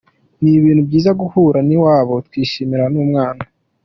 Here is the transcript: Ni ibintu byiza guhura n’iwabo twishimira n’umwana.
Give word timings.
Ni 0.41 0.51
ibintu 0.59 0.81
byiza 0.89 1.11
guhura 1.21 1.59
n’iwabo 1.67 2.13
twishimira 2.27 2.85
n’umwana. 2.93 3.41